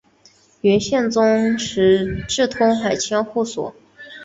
[0.61, 3.75] 元宪宗时置通海千户所。